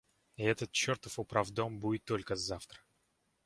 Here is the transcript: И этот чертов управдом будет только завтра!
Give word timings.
И 0.35 0.41
этот 0.43 0.71
чертов 0.71 1.19
управдом 1.19 1.79
будет 1.79 2.03
только 2.05 2.35
завтра! 2.35 2.79